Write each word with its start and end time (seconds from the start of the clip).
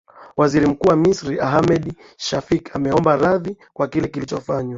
waziri 0.37 0.65
mkuu 0.67 0.89
wa 0.89 0.95
misri 0.95 1.39
ahmed 1.39 1.93
shafik 2.17 2.75
ameomba 2.75 3.15
radhi 3.15 3.57
kwa 3.73 3.87
kile 3.87 4.07
kilichofanywa 4.07 4.69